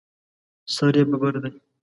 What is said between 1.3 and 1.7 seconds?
دی.